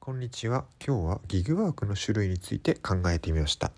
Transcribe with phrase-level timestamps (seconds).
[0.00, 0.64] こんにちは。
[0.84, 3.72] 今日はギグワークの種類について考えてみました。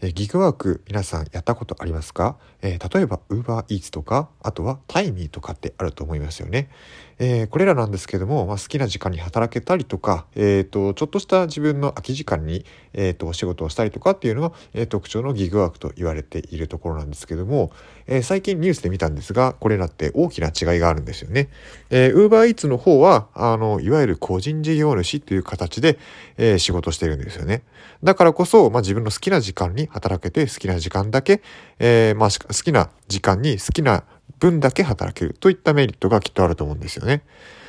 [0.00, 6.70] えー、ギグワーク皆さんやったことありますか、えー、例えば UberEats とか、あとは Timey とかってあると思いますよね。
[7.18, 17.70] えー、これらなんですけども、まあ、好きな時間に働けたりとか、えーと、ちょっとした自分の空き時間に、えーと、お仕事をしたりとかっていうのが、えー、特徴のギグワークと言われているところなんですけども、
[18.06, 21.48] えー、最近ニュースで見たんですがこれらって大きな違いがあるんですよね。
[21.90, 25.98] えー、UberEats の方はあのいわゆる個人事業主という形で、
[26.36, 27.62] えー、仕事してるんですよね。
[28.02, 31.42] だからこそ、まあ、自分の好きな時間に働けて好きな時間だけ、
[31.78, 34.04] えーまあ、好きな時間に好きな
[34.38, 37.22] 分だけ働けるといったメリットがきっとあると思うんですよね。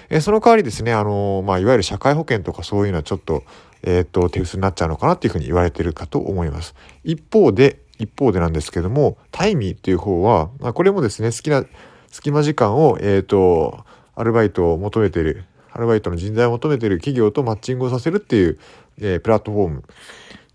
[0.10, 3.44] えー、その代わりですね、あのー、まあ、いわゆる社会保険とかそういうのはちょっと、
[3.84, 6.76] えっ、ー、と、手薄になっちゃうのかなっていうふうに言われてるかと思います。
[7.04, 11.64] 一方で、一方でなんですけども、タイミーっていう方は、まあ、これもですね、好きな
[12.12, 18.60] 隙間時間を、えっ、と、アルバイトを求めてる、アルバイトの人材を求めてる企業とマッチングをさせるっていう、
[19.02, 19.84] えプラットフォーム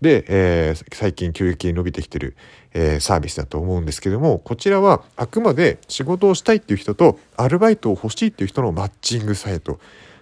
[0.01, 2.35] で、えー、最近急激に伸びてきてる、
[2.73, 9.79] えー、サービスだと思うんですけどもこちらはあくまで仕事をしたいっていう人とアルバイトを欲しいっていう人のマッチングサイト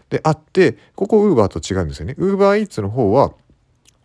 [0.09, 2.15] であってここウーバーと違うんですよね。
[2.17, 3.31] ウーバーイーツの方は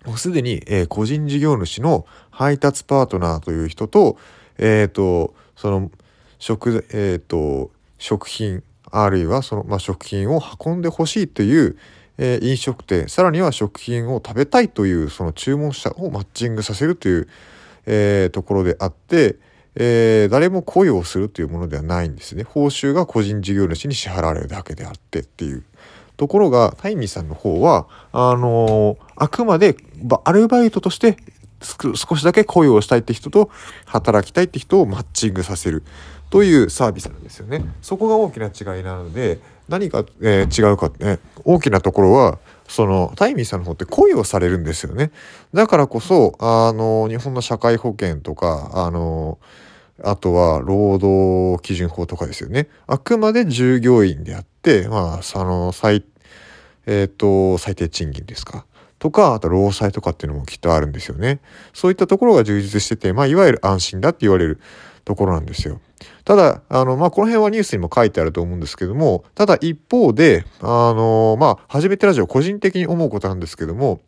[0.05, 4.19] もうすでに、えー、個人事業主の配達パートナーという人と,、
[4.59, 5.91] えーと、その
[6.39, 11.77] 食,、えーと、食品あるいはその、まあ、食品を運んでほしいという
[12.19, 17.29] えー、飲食店さらには食品を食べたいというその注文者をマッチングさせるという、
[17.87, 19.37] えー、ところであって、
[19.75, 25.65] えー、誰も雇用するというものではないんですね報酬が個人事業主に支払われるだけであってっていう
[26.17, 29.77] ところがタイミーさんの方はあのあくまで
[30.25, 31.17] アルバイトとして
[31.61, 33.51] 少しだけ雇用したいって人と
[33.87, 35.83] 働きたいって人をマッチングさせる
[36.31, 37.65] というサービスなんですよね。
[37.81, 45.11] そこが大きな違いなので何が、えー、違うかね大きなところはそのタイミーさんの方って恋をされるんですよね。
[45.53, 49.39] だからこそあの日本の社会保険とかあの
[50.03, 52.69] あとは労働基準法とかですよね。
[52.87, 56.05] あくまで従業員であって、まあ、その最、
[56.87, 58.67] えっ、ー、と、最低賃金ですか。
[58.99, 61.41] とか、あと労災とかっていうのもきっとあるんですよね。
[61.73, 64.59] そういったところが充実してて、まあ、いわゆる安心だって言われる
[65.05, 65.81] ところなんですよ。
[66.25, 74.01] ただ、あの、まあ、この辺はニュースにも書いてあると思うんですけども、ただ一方で、あの、まあ、初めてラジオ個人的に思うことなんですけども、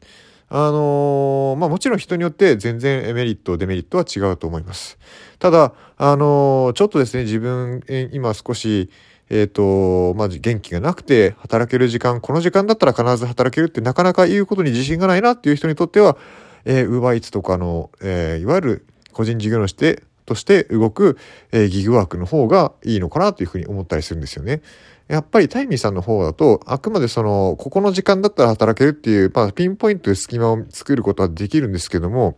[0.48, 4.96] あのまあ、もちろん人によって全然メリット、デメリットは違うと思います。
[5.40, 7.82] ただ、あのちょっとですね、自分、
[8.12, 8.88] 今少し、
[9.28, 16.16] えっ、ー、と、まあ、元気がなくて、働ける時間、この時間だったら必ず働けるってなかなか言うことに自信がないなっていう人にとっては、
[16.64, 21.16] えー、ウーバーイーツとかの、えー、いわゆる個人事業主でとして動く、
[21.52, 24.60] えー、ギグワークの方がいいのかなというふうに思ったりするんですよね。
[25.08, 32.34] やっぱりタイミーさんの方だと、あくまでその、ここの時間だったら働けるっていう、まあ、ピンポイントで隙間を作ることはできるんですけども、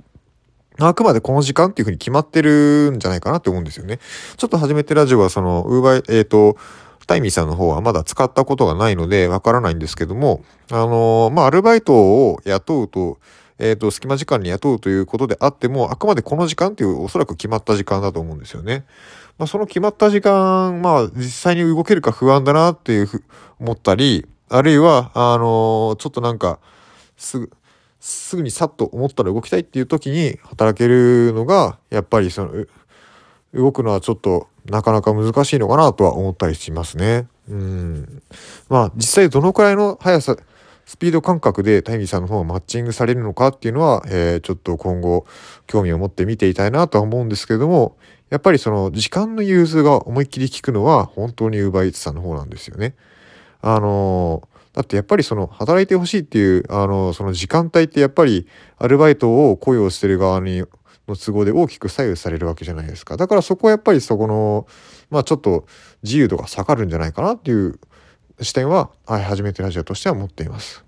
[0.78, 3.98] あくまでこの時間っていうふうに決まってるんじゃないかなって思うんですよね。
[4.36, 6.56] ちょっと初めてラジオはその、ウーバー、えっ、ー、と、
[7.06, 13.18] タイミーさんの方はまだ使ったことがないのでわからないんですけども、あのー、まあ、アルバイトを雇うと、
[13.58, 18.84] えっ、ー、と、隙間時間に雇うということであっても、あくまでこの時間っていうおそらく決まった時間だと思うんですよね。
[19.38, 23.24] まあ、その決まった時間、まあ、実際に動けるか不安だなっていうふ
[23.58, 26.58] 思ったり、あるいは、あのー、ちょっとなんか、
[27.16, 27.50] すぐ、
[28.00, 32.52] すぐにさっと思ったら動きたいっていう時に働けるのが、やっぱりその、
[33.54, 37.26] 動くのはちょっとなかなか難しいのかなとは思ったりしますね。
[37.48, 38.22] うん。
[38.68, 40.36] まあ実際どのくらいの速さ、
[40.88, 45.26] スピード感覚でタイミーさんの方がマッチングされるのかっていうのは、えー、ちょっと今後
[45.66, 47.98] 興味を持って見ていたいなとは思うんですけれども、
[48.30, 52.94] やっぱりその時間の融通が思いっきり効くのは本当に UberEats さんの方なんですよね。
[53.60, 58.46] あのー、だってやっぱりその働いてほしいっていう、あの、その時間帯ってやっぱり
[58.78, 60.64] アルバイトを雇用してる側に
[61.06, 63.18] の都合で大きく左右されるわけじゃないですか。
[63.18, 64.66] だからそこはやっぱりそこの、
[65.10, 65.66] まあちょっと
[66.02, 67.78] 自由度が下がるんじゃないかなっていう
[68.40, 70.84] 視点は、はい、初めてラジオとしては持っています。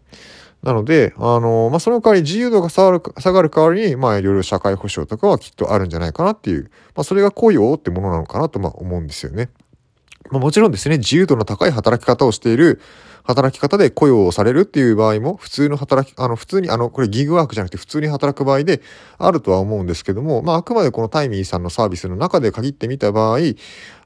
[0.63, 6.65] なので、あの、まあ、その代わり自由度が下がる、下がる代わりに、まあ、いろいろ社会保障とかはきっとあるんじゃないかなっていう、
[6.95, 9.49] まあ、それが雇用ってものなのかなと、ま、思うんですよね。
[10.31, 12.81] まあ、もちろんですね、自由度の高い働き方をしている、
[13.25, 18.83] 働き方で雇用をされるっていう場合も、普通の働き、あの、普通に、あの、これギグワークじゃなくて普通に働く場合で
[19.19, 23.39] あるとは思うんですけども、まあ、あくまでこのタイミーさんのサービスの中で限ってみた場合、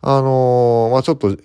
[0.03, 1.37] あのー、まあ、ちょっと、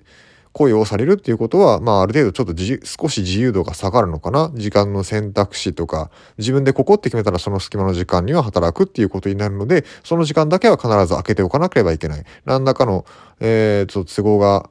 [0.54, 4.52] 恋をされるっていうことは、まあ、ある程度ちょっとじ少し自由度が下がるのかな。
[4.56, 12.24] 時間の選択肢とか、自分でここって決めたらその隙間の時間には働くっていうことになるので、その時間だけは必ず開けておかなければいけない。
[12.46, 13.06] 何らかの、
[13.40, 14.70] えー、ちょっと都合が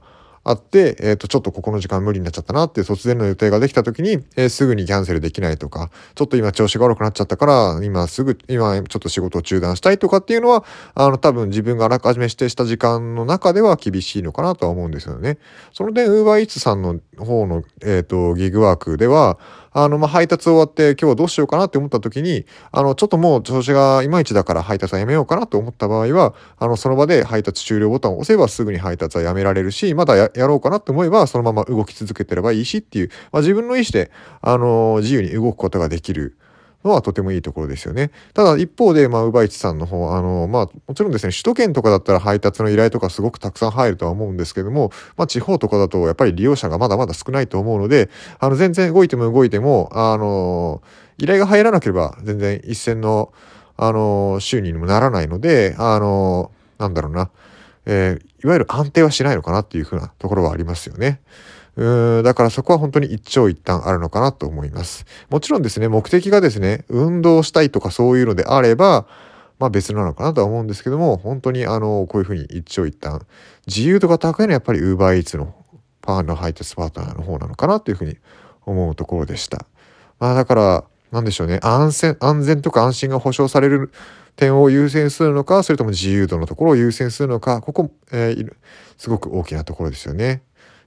[0.48, 10.64] あって、えっ、ー、と、ちょっとここの時間無理になっちゃったなっていう突然の予定ができた時に、えー、すぐにキャンセルできないとか、ちょっと今調子が悪くなっちゃったから、今すぐ、今ちょっと仕事を中断したいとかっていうのは、
[10.94, 15.36] あの、多分自分があらかじめ指定した時間の中では厳しいのかなとは思うんですよね。
[15.74, 19.38] その点、ウーバーイーツさんの方の、えっ、ー、と、ギグワークでは、
[19.80, 34.10] あの、ま、配達終わって今日はどうしようかなって思った時に、あの、ちょっともう調子がいまいちだから配達はやめようかなと思った場合は、あの、その場で配達終了ボタンを押せばすぐに配達はやめられるし、まだやろうかなって思えばそのまま動き続けてればいいしっていう、まあ、自分の意思で、
[34.40, 36.36] あの、自由に動くことができる。
[36.84, 38.10] のはとてもいいところですよね。
[38.34, 50.82] ただ一方で、まあ、ウバイチさんの方、あの、まあ、もちろんですね、首都圏とかだったら配達の依頼とかすごくたくさん入るとは思うんですけども、まあ、地方とかだとやっぱり利用者がまだまだ少ないと思うので、あの、全然動いても動いても、あの、
[51.18, 53.32] 依頼が入らなければ全然一線の、
[53.76, 57.30] あの、収入にもならないので、あの、なんだろうな、
[57.90, 61.20] えー、いわゆる安定はしないのかなっていうふうなところはありますよね。
[61.74, 65.06] うんだからそこは本当に一長一短あるのかなと思います。
[65.30, 69.06] もちろんですね、目的がですね、運動したいとかそういうのであれば、
[69.58, 73.24] まあ別なのかなとは思うんですけども、本当にあの、こういうふうに一長一短、
[73.66, 75.54] 自由度が高いのはやっぱり UberEats の
[76.02, 78.16] パーの配達パートナーの方なのかなというふうに
[78.66, 79.64] 思うところでした。
[80.18, 83.92] まあだから、なんでしょうね、安全、安全とか安心が保障される
[84.38, 88.54] 点を優先するのか、それとも自由度のところを優先するのか、ここ、えー、
[88.96, 90.42] すごく大きなところですよね。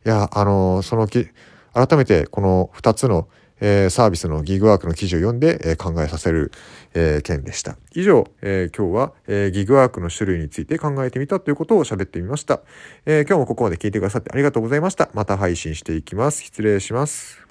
[0.05, 1.27] いや、あの、そのき、
[1.73, 3.27] 改めてこの2つの、
[3.59, 6.53] えー、サービスのギグワークの記事を読んで、えー、考えさせる、
[6.93, 7.75] えー、件でした。
[7.93, 12.61] 以上、え今日は、えギグワークの種類について考えてみたということを喋ってみました、
[13.05, 15.09] え今日もここまで聞いてくださってありがとうございました。
[15.13, 16.41] また配信していきます。
[16.41, 17.50] 失礼します。